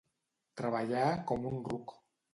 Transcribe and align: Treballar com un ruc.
Treballar 0.61 1.05
com 1.33 1.47
un 1.51 1.63
ruc. 1.69 1.99